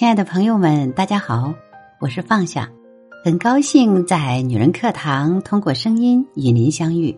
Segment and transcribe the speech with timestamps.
[0.00, 1.52] 亲爱的朋友们，大家好，
[1.98, 2.70] 我是放下，
[3.22, 7.14] 很高兴在女人课堂通过声音与您相遇。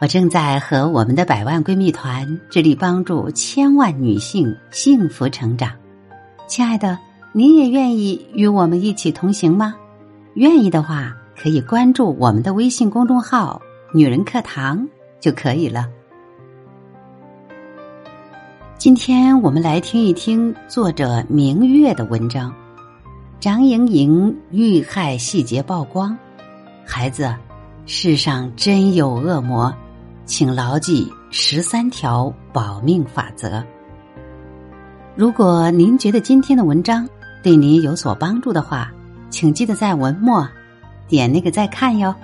[0.00, 5.70] 我正在和我们的百万闺蜜团致力帮助千万女性幸福成长。
[6.48, 6.98] 亲爱的，
[7.34, 9.74] 你也愿意与我们一起同行吗？
[10.36, 13.60] 愿意的话，可以关注我们的微信公众号
[13.92, 14.88] “女人课堂”
[15.20, 15.86] 就可以了。
[18.86, 22.54] 今天我们来听一听作者明月的文章。
[23.40, 26.16] 张莹莹遇害细节曝光，
[26.86, 27.34] 孩子，
[27.84, 29.74] 世上真有恶魔，
[30.24, 33.60] 请牢记十三条保命法则。
[35.16, 37.08] 如果您觉得今天的文章
[37.42, 38.92] 对您有所帮助的话，
[39.30, 40.48] 请记得在文末
[41.08, 42.14] 点那个再看哟。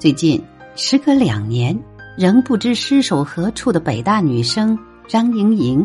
[0.00, 0.42] 最近
[0.74, 1.80] 时隔两年。
[2.16, 5.84] 仍不知尸首何处的北大女生张莹莹，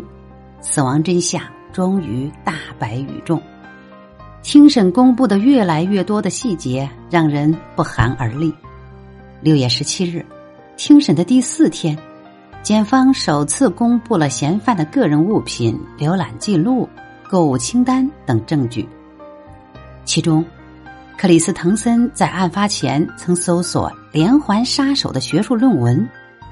[0.62, 1.42] 死亡真相
[1.74, 3.42] 终于大白于众。
[4.44, 8.54] 庭审公布的越来越多的细节，让人不寒而栗。
[9.42, 10.24] 六月十七日，
[10.78, 11.98] 庭审的第四天，
[12.62, 16.88] 检方首次公布了嫌犯的个人物品、浏览记录、
[17.28, 18.88] 购物清单等证据。
[20.06, 20.46] 其中，
[21.18, 26.08] 克里斯滕森在案发前曾搜索连环杀手的学术论文。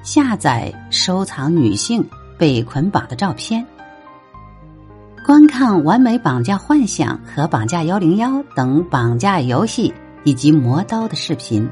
[0.08, 2.02] 下载收藏女性
[2.38, 3.67] 被捆绑的照片，
[5.25, 11.69] 观看完美绑架幻想和绑架幺零幺等绑架游戏以及磨刀的视频。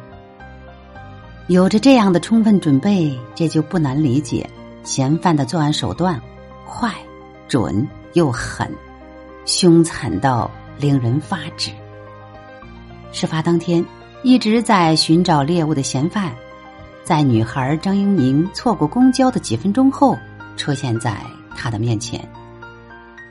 [1.48, 4.50] 有着这样的充分准备，这就不难理解
[4.84, 6.22] 嫌犯的作案手段
[6.68, 6.94] 快、
[7.48, 8.70] 准又狠，
[9.46, 11.72] 凶残到令人发指。
[13.14, 13.86] 事发当天，
[14.24, 16.36] 一直在寻找猎物的嫌犯。
[17.06, 20.18] 在女孩张英宁错过公交的几分钟后，
[20.58, 21.16] 出现在
[21.56, 22.20] 他的面前，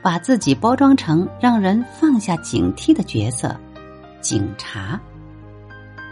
[0.01, 3.55] 把自己包装成让人放下警惕的角色——
[4.23, 5.01] 警察。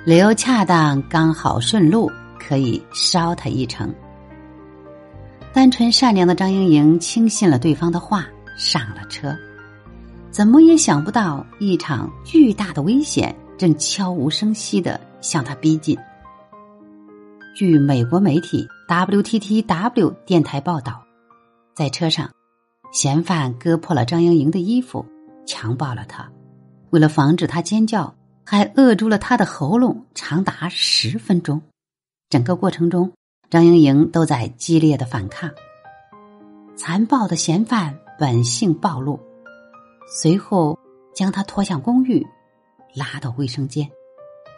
[0.04, 3.94] 理由恰当，刚好顺路，可以捎他一程。
[5.52, 9.32] 单纯善良的张英莹轻信了对方的话，上了车，
[10.32, 15.96] 怎么也想不到一场巨大的危险正悄无声息的向他逼近。
[17.54, 21.04] 据美国媒体 WTTW 电台报道，
[21.74, 22.30] 在车上，
[22.92, 25.04] 嫌犯割破了张莹莹的衣服，
[25.46, 26.30] 强暴了她。
[26.90, 31.60] 为了防止她尖叫，还扼住了她的喉咙长达十分钟。
[32.30, 33.12] 整个过程中，
[33.50, 35.50] 张莹莹都在激烈的反抗。
[36.74, 39.20] 残暴的嫌犯本性暴露，
[40.08, 40.78] 随后
[41.14, 42.26] 将她拖向公寓，
[42.94, 43.86] 拉到卫生间。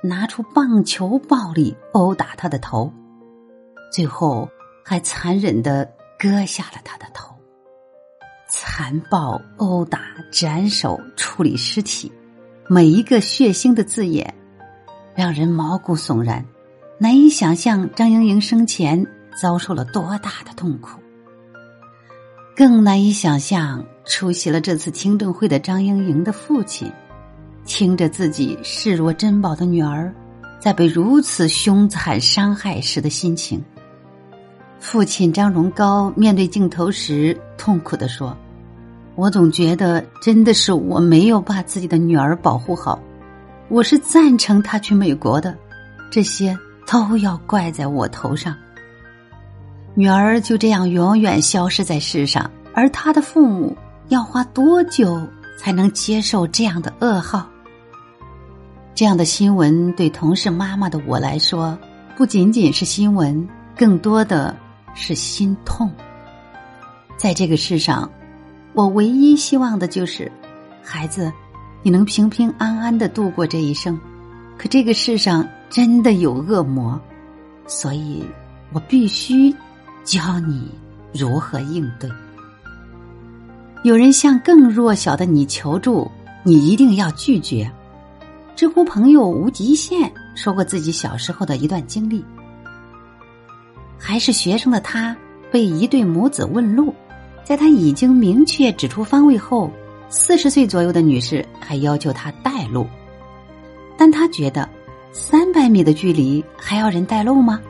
[0.07, 2.93] 拿出棒球暴力殴打他的头，
[3.91, 4.47] 最后
[4.85, 7.35] 还残忍的割下了他的头。
[8.47, 12.13] 残暴殴打、斩首、处理尸体，
[12.69, 14.35] 每一个血腥的字眼，
[15.15, 16.45] 让人毛骨悚然，
[16.99, 19.07] 难以想象张莹莹生前
[19.41, 21.01] 遭受了多大的痛苦。
[22.55, 26.93] 更难以想象出席了这次听证会的张莹莹的父亲。
[27.65, 30.13] 听着自己视若珍宝的女儿，
[30.61, 33.63] 在被如此凶残伤害时的心情。
[34.79, 38.37] 父亲张荣高面对镜头时痛苦的说
[39.17, 43.01] ：“我总觉得真的是我没有把自己的女儿保护好，
[43.69, 45.57] 我是赞成她去美国的，
[46.11, 48.55] 这些都要怪在我头上。
[49.95, 53.75] 女儿就这样永远消失在世上，而她的父母
[54.09, 55.27] 要花多久
[55.59, 57.49] 才能接受这样的噩耗？”
[58.95, 61.77] 这样的新闻对同是妈妈的我来说，
[62.17, 64.57] 不仅仅是新闻，更多的
[64.95, 65.91] 是心痛。
[67.17, 68.09] 在这个世上，
[68.73, 70.31] 我唯一希望的就是，
[70.81, 71.33] 孩子，
[71.83, 73.99] 你能平平安安的度过这一生。
[74.57, 77.01] 可这个世上真的有恶魔，
[77.67, 78.23] 所以
[78.73, 79.53] 我必须
[80.05, 80.71] 教你
[81.13, 82.09] 如何应对。
[83.83, 86.09] 有人向更弱小的你求助，
[86.45, 87.69] 你一定要拒绝。
[88.57, 92.25] 知乎朋友无极限说过自己小时候的一段经历。
[93.99, 95.17] 还是学生的他
[95.51, 96.95] 被一对母子问路，
[97.43, 99.71] 在他已经明确指出方位后，
[100.09, 102.87] 四十岁左右的女士还要求他带路，
[103.97, 104.69] 但他觉得
[105.13, 107.61] 三百米的距离还要人带路吗？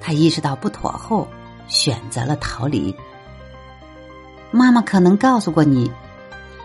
[0.00, 1.26] 他意识到不妥后，
[1.66, 2.94] 选择了逃离。
[4.50, 5.90] 妈妈可能告诉过你，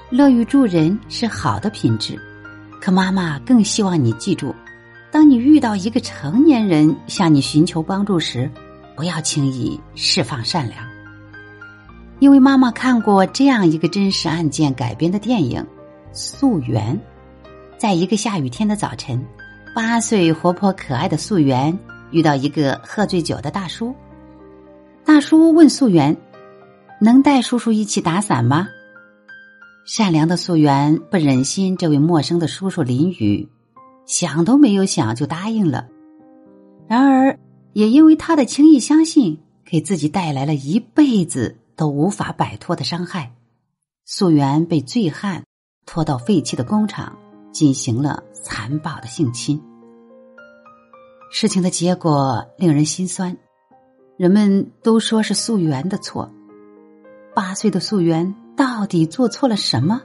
[0.09, 2.19] 乐于助人是好的品质。
[2.83, 4.53] 可妈妈更希望你记住，
[5.09, 8.51] 当你遇到一个成年人向你寻求帮助时，
[8.93, 10.85] 不要轻易释放善良，
[12.19, 15.61] 因为妈妈看过这样一个真实案件改编的电影
[16.11, 16.93] 《素媛》。
[17.77, 19.25] 在一个下雨天的早晨，
[19.73, 21.79] 八岁活泼可爱的素媛
[22.11, 23.95] 遇到一个喝醉酒的大叔。
[25.05, 26.17] 大叔问素媛
[26.99, 28.67] ：“能带叔叔一起打伞吗？”
[29.85, 33.47] 善良的素媛不忍心这位陌生的叔叔淋雨，
[34.05, 35.87] 想都没有想就答应了。
[36.87, 37.39] 然而，
[37.73, 43.33] 也因为他的轻易相信，给自己带来了一辈子都无法摆脱的伤害。
[44.05, 45.43] 素媛被醉汉
[45.85, 47.17] 拖到废弃的工厂。
[47.53, 49.61] 进行了残暴的性侵，
[51.31, 53.37] 事情的结果令人心酸。
[54.17, 56.33] 人们都说是素媛的错，
[57.35, 60.01] 八岁的素媛到底做错了什么？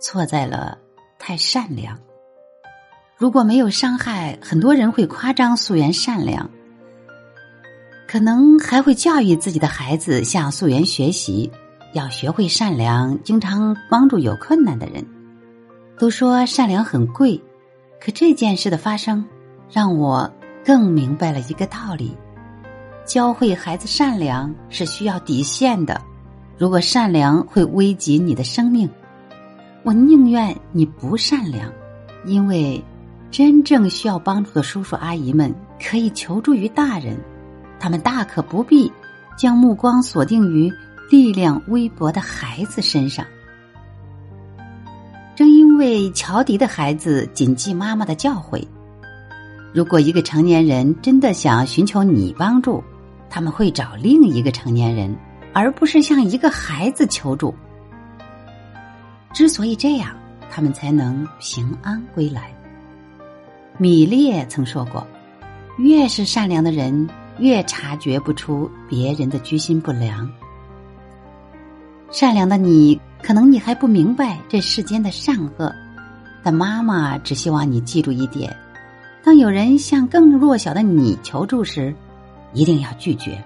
[0.00, 0.78] 错在了
[1.18, 1.98] 太善良。
[3.16, 6.50] 如果没有伤害，很多人会夸张素媛善良，
[8.06, 11.50] 可能还会教育自己的孩子向素媛学习，
[11.94, 15.06] 要学会善良，经常帮助有困难的人。
[15.98, 17.42] 都说善良很贵，
[18.00, 19.24] 可这件事的发生，
[19.70, 20.30] 让我
[20.62, 22.14] 更明白了一个道理：
[23.06, 25.98] 教会孩子善良是需要底线的。
[26.58, 28.88] 如果善良会危及你的生命，
[29.82, 31.70] 我宁愿你不善良，
[32.24, 32.82] 因为
[33.30, 37.18] 真正需要帮助的叔叔阿姨们可以求助于大人，
[37.78, 38.90] 他们大可不必
[39.36, 40.72] 将目光锁定于
[41.10, 43.26] 力量微薄的孩子身上。
[45.34, 48.66] 正因为乔迪的孩子谨记妈妈的教诲，
[49.74, 52.82] 如果一个成年人真的想寻求你帮助，
[53.28, 55.14] 他们会找另一个成年人，
[55.56, 57.54] 而不是向一个孩子求助。
[59.32, 60.14] 之所以这样，
[60.50, 62.54] 他们才能平安归来。
[63.78, 65.06] 米列曾说过
[65.80, 67.08] ：“越是善良的人，
[67.38, 70.30] 越察觉不出别人的居心不良。”
[72.12, 73.00] 善良的你。
[73.22, 75.74] 可能你还不明白这世间的善恶，
[76.44, 78.54] 但妈妈只希望你记住一点：
[79.24, 81.92] 当有人向更弱小的你求助时，
[82.52, 83.42] 一定要拒绝。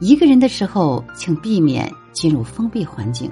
[0.00, 3.30] 一个人的时候，请避免进入封闭环境。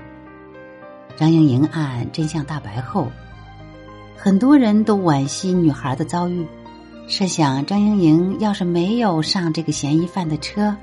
[1.17, 3.09] 张莹莹案真相大白后，
[4.17, 6.47] 很多人都惋惜女孩的遭遇。
[7.07, 10.75] 设想张莹莹要是没有上这个嫌疑犯的车。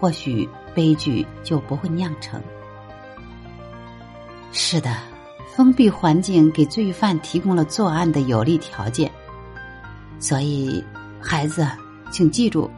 [0.00, 2.40] 或许悲剧就不会酿成。
[4.52, 4.94] 是的，
[5.56, 9.10] 封闭环境给罪犯提供了作案的有利条件。
[10.20, 10.84] 所以，
[11.20, 11.66] 孩子，
[12.12, 12.70] 请记住，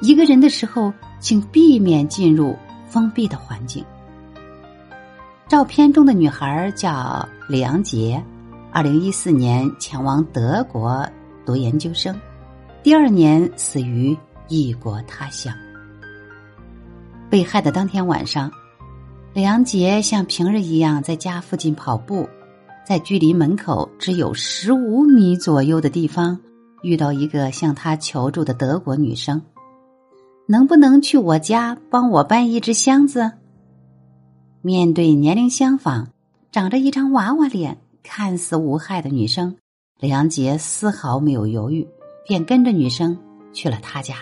[0.00, 0.90] 一个人的时候，
[1.22, 2.54] 请避免进入
[2.86, 3.82] 封闭的环境。
[5.48, 8.22] 照片中的女孩叫李阳杰，
[8.72, 11.08] 二零一四年前往德国
[11.46, 12.14] 读研究生，
[12.82, 14.16] 第二年死于
[14.48, 15.54] 异国他乡。
[17.30, 18.50] 被害的当天晚上，
[19.32, 22.28] 梁杰像平日一样在家附近跑步，
[22.84, 26.38] 在距离门口只有十五米左右的地方，
[26.82, 29.40] 遇到一个向他求助的德国女生
[30.46, 33.32] ：“能不能去我家帮我搬一只箱子？”
[34.62, 36.08] 面对年龄相仿、
[36.50, 39.56] 长着一张娃娃脸、看似无害的女生，
[39.98, 41.88] 梁杰丝毫没有犹豫，
[42.26, 43.18] 便跟着女生
[43.52, 44.14] 去了他家。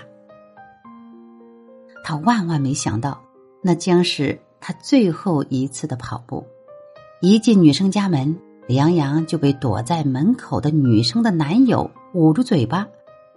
[2.03, 3.21] 他万万没想到，
[3.63, 6.47] 那将是他最后一次的跑步。
[7.21, 8.35] 一进女生家门，
[8.67, 12.87] 李阳阳就被躲在门口的女生的男友捂住嘴巴。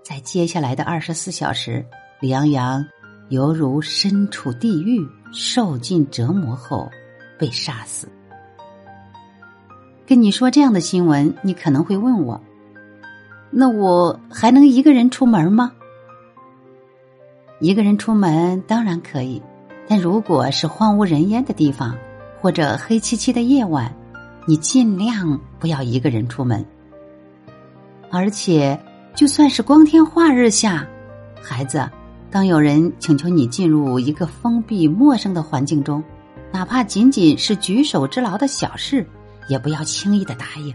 [0.02, 1.86] 在接下来的二十四小时，
[2.24, 2.86] 李阳阳
[3.28, 6.90] 犹如身处地狱，受尽折磨后
[7.38, 8.08] 被杀死。
[10.08, 12.42] 跟你说这样的新闻，你可能会问我：
[13.50, 15.74] 那我还能一个人出门吗？
[17.60, 19.42] 一个人出门当然可以，
[19.90, 21.94] 但如果是荒无人烟的地方，
[22.40, 23.94] 或者黑漆漆的夜晚，
[24.48, 26.66] 你尽量不要一个人出门。
[28.10, 28.80] 而且，
[29.14, 30.88] 就算是光天化日下，
[31.42, 31.86] 孩子，
[32.34, 36.04] 当有人请求你进入一个封闭陌生的环境中，
[36.52, 39.06] 哪怕仅仅是举手之劳的小事，
[39.48, 40.74] 也不要轻易的答应。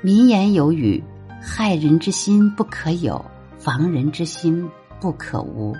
[0.00, 1.04] 名言有语
[1.44, 3.22] ：“害人之心不可有，
[3.58, 4.66] 防人之心。”
[4.98, 5.74] 不可无，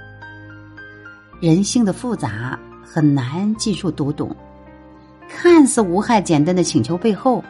[1.40, 4.36] 人性的复杂很难尽数读懂。
[5.26, 7.42] 看似无害简单的请求背后，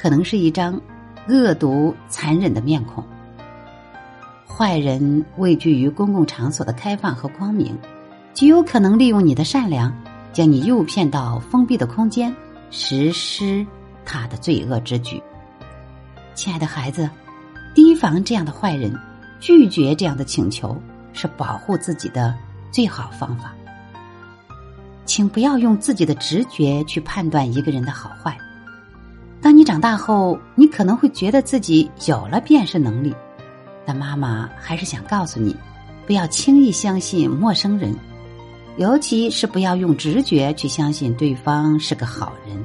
[0.00, 0.78] 可能是一张
[1.28, 3.04] 恶毒残忍的面孔。
[4.56, 7.76] 坏人畏惧于公共场所的开放和光明，
[8.34, 9.92] 极有可能利用你的善良，
[10.32, 12.34] 将你诱骗到封闭的空间，
[12.70, 13.66] 实施
[14.04, 15.22] 他的罪恶之举。
[16.34, 17.08] 亲爱的孩子，
[17.74, 18.96] 提防这样的坏人，
[19.40, 20.76] 拒绝这样的请求。
[21.14, 22.34] 是保护自己的
[22.70, 23.52] 最好方法。
[25.04, 28.34] 请不要用自己的直觉去判断一个人的好坏。
[29.42, 33.14] 当你长大后，你可能会觉得自己有了辨识能力，
[33.92, 35.54] 但妈妈还是想告诉你，
[36.06, 37.94] 不要轻易相信陌生人，
[38.78, 42.56] 尤其是不要用直觉去相信对方是个好人。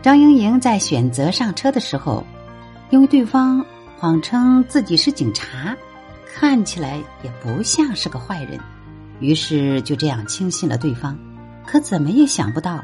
[0.00, 2.24] 张莹莹在选择上车的时候，
[2.88, 3.62] 因为对方
[3.98, 5.76] 谎称自己是警察，
[6.26, 8.58] 看起来也不像是个坏人，
[9.20, 11.18] 于是就这样轻信了对方。
[11.66, 12.82] 可怎么也想不到，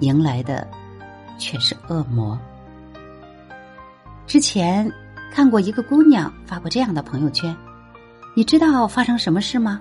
[0.00, 0.66] 迎来的
[1.38, 2.36] 却是恶魔。
[4.26, 4.88] 之前
[5.30, 7.56] 看过一个姑娘发过这样的朋友圈，
[8.34, 9.80] 你知道发生什么事吗？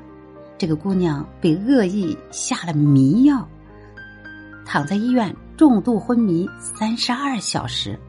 [0.57, 3.47] 这个姑娘被恶意下了迷药，
[4.65, 5.35] 躺在医院。
[5.57, 7.99] 重度昏迷三十二小时，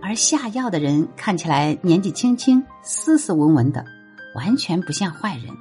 [0.00, 3.84] 而下药的人看起来年纪轻轻、斯斯文文的，
[4.36, 5.52] 完全不像坏人。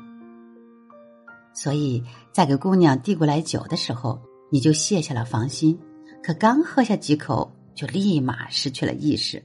[1.55, 4.21] 所以在给姑娘递过来酒的时候，
[4.51, 5.79] 你就卸下了防心。
[6.21, 9.43] 可刚喝下几口，就立马失去了意识。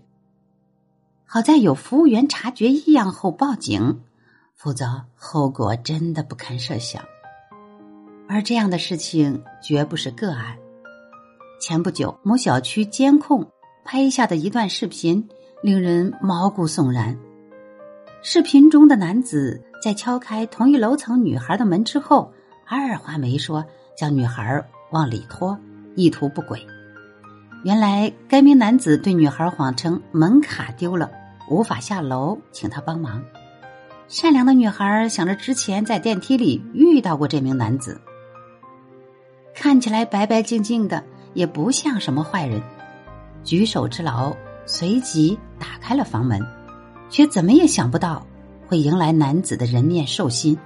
[1.30, 4.00] 好在有服务员察觉异样后报警，
[4.54, 7.04] 否则后果真的不堪设想。
[8.26, 10.56] 而这样的事情绝不是个案。
[11.60, 13.46] 前不久，某小区监控
[13.84, 15.28] 拍下的一段视频
[15.62, 17.14] 令人毛骨悚然。
[18.22, 22.32] 视频中的男子在敲开同一楼层女孩的门之后，
[22.66, 23.62] 二话没说，
[23.94, 25.58] 将女孩往里拖，
[25.94, 26.66] 意图不轨。
[27.64, 31.10] 原来，该名男子对女孩谎称门卡丢了，
[31.50, 33.22] 无法下楼，请他帮忙。
[34.06, 38.00] 善良的女孩想着之前在电梯里遇到过这名男子，
[39.54, 41.04] 看起来白白净净的。
[41.34, 42.60] 也不像什么坏人，
[43.44, 44.34] 举手之劳，
[44.66, 46.40] 随即打开了房门，
[47.10, 48.26] 却怎么也想不到
[48.66, 50.58] 会迎来男子的人面兽心。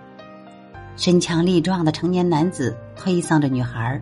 [0.96, 4.00] 身强力壮的成年男子推搡着女孩，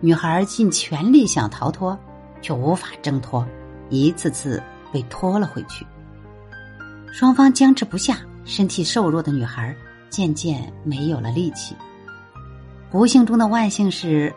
[0.00, 1.98] 女孩尽全力想逃脱，
[2.42, 3.46] 却无法挣脱，
[3.88, 5.86] 一次次被拖了回去。
[7.10, 9.74] 双方僵持不下，身体瘦弱的女孩
[10.10, 11.74] 渐渐没有了力气。
[12.90, 14.30] 不幸中的万幸是。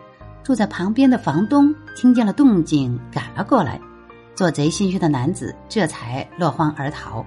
[0.44, 3.82] 住在旁边的房东听见了动静，赶了过来。
[4.36, 7.26] 做贼心虚的男子这才落荒而逃。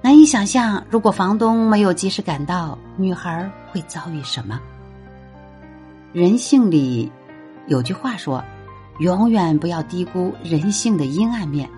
[0.00, 4.60] 难以想象，如果房东没有及时赶到，女孩会遭遇什么？
[6.12, 7.10] 人性里
[7.66, 8.40] 有句话说
[8.98, 11.68] ：“永远不要低估人性的阴暗面，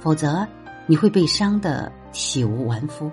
[0.00, 0.46] 否则
[0.86, 3.10] 你会被伤得体无完肤。”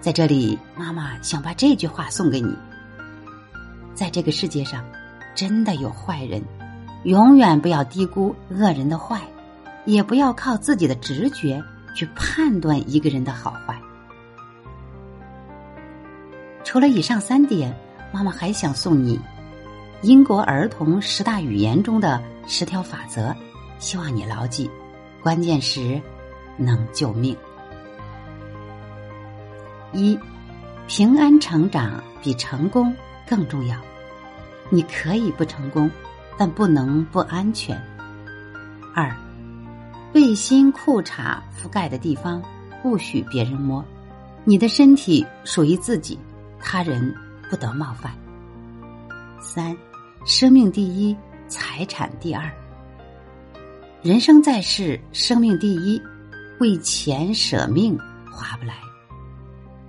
[0.00, 2.56] 在这里，妈妈想把这句话送给你。
[3.94, 4.82] 在这个世界上，
[5.34, 6.42] 真的有坏人，
[7.04, 9.20] 永远不要低估恶人的坏，
[9.84, 11.62] 也不要靠自己的直觉
[11.94, 13.78] 去判断一个人的好坏。
[16.64, 17.76] 除了以上三点，
[18.10, 19.20] 妈妈还想送你
[20.02, 23.36] 英国儿童十大语言中的十条法则，
[23.78, 24.70] 希望你牢记。
[25.22, 26.00] 关键时
[26.56, 27.36] 能救命。
[29.92, 30.18] 一，
[30.86, 32.94] 平安成长比成功
[33.28, 33.76] 更重要。
[34.70, 35.90] 你可以不成功，
[36.38, 37.78] 但不能不安全。
[38.94, 39.14] 二，
[40.14, 42.42] 背心、裤衩覆盖的地方
[42.82, 43.84] 不许别人摸，
[44.44, 46.18] 你的身体属于自己，
[46.58, 47.14] 他人
[47.50, 48.10] 不得冒犯。
[49.42, 49.76] 三，
[50.26, 51.16] 生命第一，
[51.48, 52.52] 财产第二。
[54.02, 56.00] 人生在世，生命第一，
[56.60, 57.98] 为钱舍命
[58.30, 58.74] 划不来。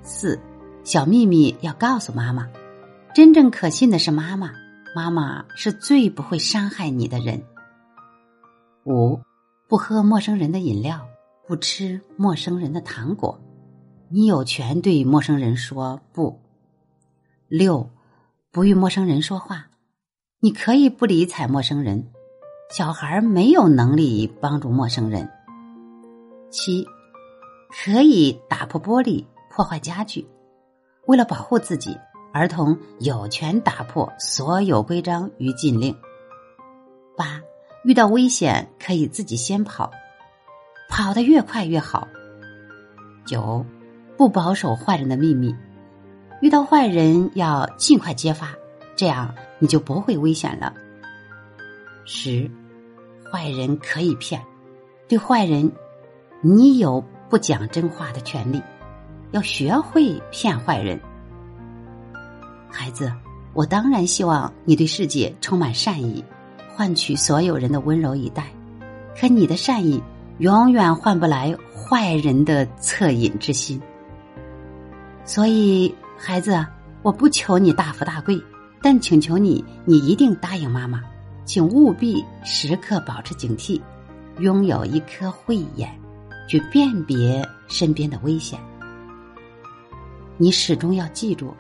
[0.02, 0.40] 四，
[0.86, 2.48] 小秘密要告诉妈妈，
[3.14, 4.52] 真正可信的是妈妈。
[4.96, 7.44] 妈妈是最不会伤害你的人。
[8.86, 9.20] 五，
[9.68, 11.06] 不喝陌生人的饮料，
[11.46, 13.38] 不吃陌生人的糖果，
[14.10, 16.42] 你有权对陌生人说不。
[17.50, 17.90] 六，
[18.50, 19.68] 不与陌生人说话，
[20.44, 22.04] 你可以不理睬陌生人，
[22.72, 25.30] 小孩没有能力帮助陌生人。
[26.50, 26.84] 七，
[27.70, 30.28] 可以打破玻璃，破坏家具，
[31.06, 31.96] 为了保护自己。
[32.34, 35.96] 儿童有权打破所有规章与禁令。
[37.16, 37.40] 八，
[37.84, 39.92] 遇到危险可以自己先跑，
[40.90, 42.08] 跑得越快越好。
[43.26, 43.64] 九，
[44.18, 45.54] 不保守坏人的秘密，
[46.42, 48.56] 遇到坏人要尽快揭发，
[49.02, 50.72] 这样你就不会危险了。
[52.06, 52.48] 十，
[53.32, 54.40] 坏人可以骗，
[55.08, 55.72] 对坏人，
[56.40, 58.62] 你有不讲真话的权利，
[59.32, 61.00] 要学会骗坏人。
[62.70, 63.12] 孩子，
[63.54, 66.24] 我当然希望你对世界充满善意，
[66.76, 68.44] 换取所有人的温柔以待。
[69.20, 70.00] 可你的善意
[70.38, 73.82] 永远换不来坏人的恻隐之心。
[75.26, 76.64] 所以，孩子，
[77.02, 78.40] 我不求你大富大贵，
[78.82, 81.04] 但请求你，你一定答应妈妈，
[81.46, 83.80] 请务必时刻保持警惕，
[84.40, 85.88] 拥有一颗慧眼，
[86.48, 88.60] 去辨别身边的危险。
[90.38, 91.54] 你始终要记住，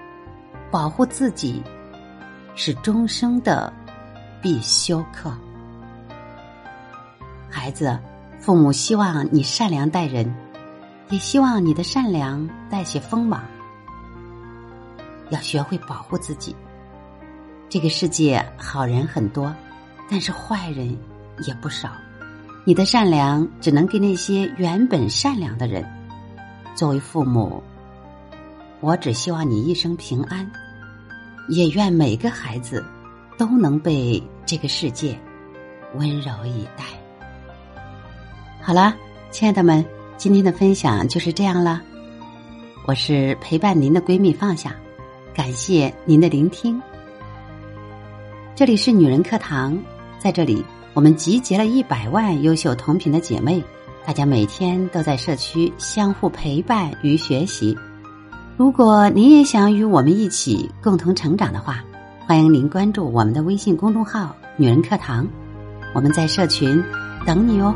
[0.72, 1.62] 保护自己
[2.56, 3.72] 是终生的
[4.42, 5.32] 必修课。
[7.48, 8.00] 孩子，
[8.40, 10.34] 父母希望你善良待人，
[11.10, 13.44] 也希望你的善良带些锋芒。
[15.30, 16.56] 要学会保护自己。
[17.72, 19.56] 这个世界好人很多，
[20.10, 20.90] 但是坏人
[21.48, 21.90] 也不少。
[22.66, 25.82] 你的善良只能给那些原本善良的人。
[26.76, 27.64] 作为父母。
[28.82, 30.52] 我只希望你一生平安，
[31.48, 32.84] 也愿每个孩子
[33.38, 35.18] 都能被这个世界
[35.96, 36.84] 温柔以待。
[38.60, 38.94] 好了，
[39.30, 39.86] 亲爱的们，
[40.18, 41.82] 今天的分享就是这样了。
[42.86, 44.76] 我是陪伴您的闺蜜放下，
[45.34, 46.82] 感谢您的聆听。
[48.62, 49.76] 这里是女人课堂，
[50.20, 50.64] 在这里
[50.94, 53.64] 我们集结了一百万优秀同频的姐妹，
[54.06, 57.76] 大家每天都在社区相互陪伴与学习。
[58.58, 61.84] 如果您也想与我们一起共同成长的话，
[62.28, 65.28] 欢迎您关注我们的微信公众号“女人课堂”，
[65.96, 66.84] 我们在社群
[67.26, 67.74] 等你哦。